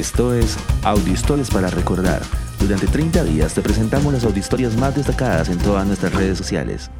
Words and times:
Esto 0.00 0.32
es 0.32 0.56
Audiohistorias 0.82 1.50
para 1.50 1.68
Recordar. 1.68 2.22
Durante 2.58 2.86
30 2.86 3.22
días 3.24 3.52
te 3.52 3.60
presentamos 3.60 4.14
las 4.14 4.24
audiohistorias 4.24 4.74
más 4.74 4.96
destacadas 4.96 5.50
en 5.50 5.58
todas 5.58 5.86
nuestras 5.86 6.14
redes 6.14 6.38
sociales. 6.38 6.90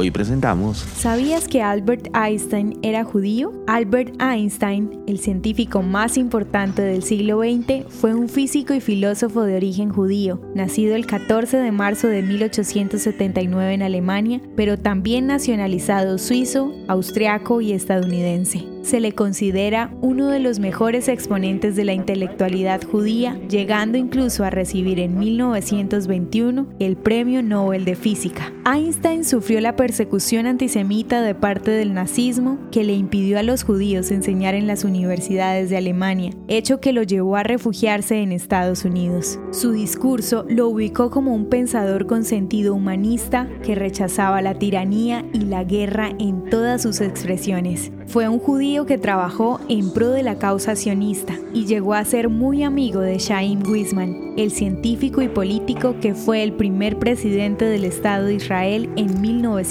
Hoy 0.00 0.12
presentamos... 0.12 0.86
¿Sabías 0.96 1.48
que 1.48 1.60
Albert 1.60 2.14
Einstein 2.14 2.78
era 2.82 3.02
judío? 3.02 3.52
Albert 3.66 4.14
Einstein, 4.22 5.02
el 5.08 5.18
científico 5.18 5.82
más 5.82 6.16
importante 6.16 6.82
del 6.82 7.02
siglo 7.02 7.40
XX, 7.40 7.84
fue 7.88 8.14
un 8.14 8.28
físico 8.28 8.74
y 8.74 8.80
filósofo 8.80 9.42
de 9.42 9.56
origen 9.56 9.90
judío, 9.90 10.40
nacido 10.54 10.94
el 10.94 11.04
14 11.04 11.56
de 11.56 11.72
marzo 11.72 12.06
de 12.06 12.22
1879 12.22 13.74
en 13.74 13.82
Alemania, 13.82 14.40
pero 14.54 14.78
también 14.78 15.26
nacionalizado 15.26 16.18
suizo, 16.18 16.72
austriaco 16.86 17.60
y 17.60 17.72
estadounidense 17.72 18.68
se 18.88 19.00
le 19.00 19.12
considera 19.12 19.90
uno 20.00 20.28
de 20.28 20.38
los 20.38 20.60
mejores 20.60 21.08
exponentes 21.08 21.76
de 21.76 21.84
la 21.84 21.92
intelectualidad 21.92 22.82
judía, 22.82 23.38
llegando 23.48 23.98
incluso 23.98 24.44
a 24.44 24.50
recibir 24.50 24.98
en 24.98 25.18
1921 25.18 26.66
el 26.78 26.96
Premio 26.96 27.42
Nobel 27.42 27.84
de 27.84 27.96
Física. 27.96 28.50
Einstein 28.64 29.26
sufrió 29.26 29.60
la 29.60 29.76
persecución 29.88 30.44
antisemita 30.44 31.22
de 31.22 31.34
parte 31.34 31.70
del 31.70 31.94
nazismo 31.94 32.58
que 32.70 32.84
le 32.84 32.92
impidió 32.92 33.38
a 33.38 33.42
los 33.42 33.62
judíos 33.62 34.10
enseñar 34.10 34.54
en 34.54 34.66
las 34.66 34.84
universidades 34.84 35.70
de 35.70 35.78
Alemania, 35.78 36.34
hecho 36.46 36.78
que 36.78 36.92
lo 36.92 37.02
llevó 37.04 37.36
a 37.36 37.42
refugiarse 37.42 38.16
en 38.16 38.32
Estados 38.32 38.84
Unidos. 38.84 39.40
Su 39.50 39.72
discurso 39.72 40.44
lo 40.46 40.68
ubicó 40.68 41.08
como 41.08 41.34
un 41.34 41.48
pensador 41.48 42.06
con 42.06 42.24
sentido 42.24 42.74
humanista 42.74 43.48
que 43.64 43.74
rechazaba 43.74 44.42
la 44.42 44.58
tiranía 44.58 45.24
y 45.32 45.46
la 45.46 45.64
guerra 45.64 46.10
en 46.18 46.50
todas 46.50 46.82
sus 46.82 47.00
expresiones. 47.00 47.90
Fue 48.08 48.28
un 48.28 48.38
judío 48.38 48.84
que 48.84 48.98
trabajó 48.98 49.58
en 49.70 49.90
pro 49.92 50.10
de 50.10 50.22
la 50.22 50.38
causa 50.38 50.76
sionista 50.76 51.34
y 51.54 51.64
llegó 51.64 51.94
a 51.94 52.04
ser 52.04 52.28
muy 52.28 52.62
amigo 52.62 53.00
de 53.00 53.16
Chaim 53.16 53.62
Weizmann, 53.66 54.34
el 54.36 54.50
científico 54.50 55.22
y 55.22 55.28
político 55.28 55.96
que 56.00 56.14
fue 56.14 56.42
el 56.42 56.52
primer 56.52 56.98
presidente 56.98 57.64
del 57.64 57.84
Estado 57.84 58.26
de 58.26 58.34
Israel 58.34 58.90
en 58.96 59.20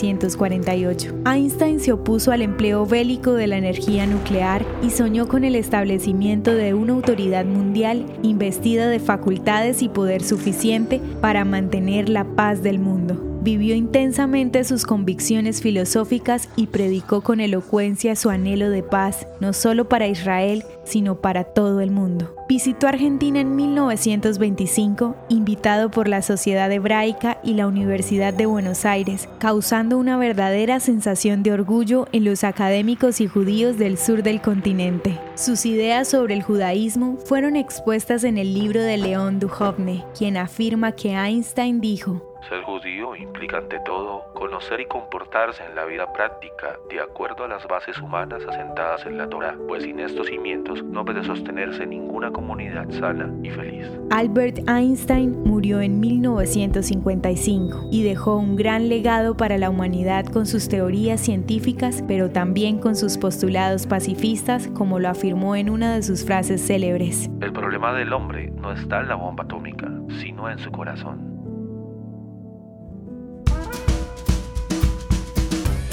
1948. 0.08 1.13
Einstein 1.25 1.80
se 1.80 1.91
opuso 1.91 2.31
al 2.31 2.41
empleo 2.41 2.86
bélico 2.86 3.33
de 3.33 3.47
la 3.47 3.58
energía 3.58 4.05
nuclear 4.05 4.66
y 4.81 4.89
soñó 4.89 5.27
con 5.27 5.44
el 5.44 5.55
establecimiento 5.55 6.55
de 6.55 6.73
una 6.73 6.94
autoridad 6.94 7.45
mundial 7.45 8.05
investida 8.23 8.88
de 8.88 8.99
facultades 8.99 9.81
y 9.81 9.89
poder 9.89 10.23
suficiente 10.23 11.02
para 11.22 11.45
mantener 11.45 12.09
la 12.09 12.23
paz 12.23 12.64
del 12.64 12.80
mundo 12.80 13.36
vivió 13.48 13.76
intensamente 13.76 14.66
sus 14.66 14.84
convicciones 14.86 15.62
filosóficas 15.62 16.50
y 16.58 16.67
predicó 16.67 17.22
con 17.22 17.40
elocuencia 17.40 18.17
su 18.17 18.30
anhelo 18.30 18.70
de 18.70 18.84
paz, 18.84 19.26
no 19.39 19.54
solo 19.54 19.88
para 19.88 20.06
Israel, 20.06 20.66
sino 20.84 21.22
para 21.22 21.45
todo 21.45 21.80
el 21.80 21.89
mundo. 21.89 22.36
Visitó 22.50 22.89
Argentina 22.89 23.39
en 23.39 23.56
1925, 23.56 25.16
invitado 25.30 25.89
por 25.89 26.09
la 26.09 26.22
Sociedad 26.23 26.70
Hebraica 26.70 27.39
y 27.42 27.54
la 27.54 27.67
Universidad 27.67 28.34
de 28.34 28.48
Buenos 28.48 28.84
Aires, 28.84 29.30
causando 29.39 29.98
una 29.98 30.17
verdadera 30.17 30.82
sensación 30.82 31.42
de 31.42 31.54
orgullo 31.54 32.09
en 32.11 32.26
los 32.26 32.44
académicos 32.44 33.22
y 33.22 33.28
judíos 33.28 33.78
del 33.78 33.98
sur 33.98 34.23
del 34.23 34.42
continente. 34.42 35.17
Sus 35.36 35.66
ideas 35.66 36.09
sobre 36.09 36.34
el 36.34 36.44
judaísmo 36.44 37.16
fueron 37.23 37.56
expuestas 37.56 38.26
en 38.26 38.38
el 38.38 38.54
libro 38.54 38.82
de 38.82 38.98
León 38.98 39.39
Duhovne, 39.39 40.04
quien 40.17 40.36
afirma 40.36 40.92
que 40.92 41.11
Einstein 41.14 41.80
dijo, 41.80 42.36
ser 42.48 42.62
judío 42.64 43.16
implica 43.16 43.58
ante 43.58 43.80
todo 43.80 44.23
conocer 44.34 44.80
y 44.80 44.86
comportarse 44.86 45.64
en 45.66 45.76
la 45.76 45.86
vida 45.86 46.12
práctica 46.14 46.78
de 46.89 47.00
acuerdo 47.02 47.44
a 47.44 47.48
las 47.48 47.67
bases 47.67 48.00
humanas 48.00 48.44
asentadas 48.48 49.06
en 49.06 49.17
la 49.17 49.28
Torah, 49.28 49.56
pues 49.67 49.84
sin 49.84 50.00
estos 50.00 50.28
cimientos 50.28 50.84
no 50.84 51.04
puede 51.04 51.23
sostenerse 51.23 51.86
ninguna 51.86 52.31
comunidad 52.31 52.89
sana 52.92 53.31
y 53.44 53.50
feliz. 53.50 53.88
Albert 54.12 54.59
Einstein 54.70 55.44
murió 55.44 55.81
en 55.81 56.00
1955 56.00 57.89
y 57.92 58.04
dejó 58.04 58.38
un 58.38 58.55
gran 58.55 58.89
legado 58.89 59.36
para 59.36 59.58
la 59.58 59.70
humanidad 59.70 60.26
con 60.26 60.45
sus 60.45 60.70
teorías 60.70 61.20
científicas, 61.20 62.04
pero 62.08 62.30
también 62.30 62.80
con 62.80 62.95
sus 62.95 63.17
postulados 63.17 63.88
pacifistas, 63.88 64.67
como 64.70 65.00
lo 65.00 65.10
afirmó 65.10 65.55
en 65.55 65.70
una 65.70 65.95
de 65.95 66.04
sus 66.04 66.26
frases 66.26 66.66
célebres. 66.66 67.30
El 67.42 67.52
problema 67.52 67.94
del 67.94 68.14
hombre 68.14 68.52
no 68.52 68.71
está 68.71 69.02
en 69.02 69.10
la 69.10 69.16
bomba 69.16 69.44
atómica, 69.44 69.92
sino 70.20 70.50
en 70.50 70.60
su 70.60 70.71
corazón. 70.71 71.36